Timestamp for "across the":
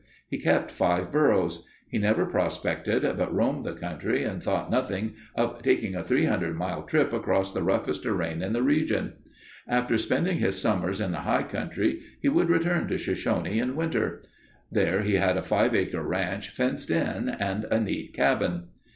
7.13-7.61